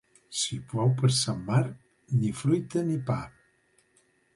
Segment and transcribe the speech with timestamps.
[0.43, 1.77] Si plou per Sant Marc,
[2.23, 3.23] ni fruita ni pa.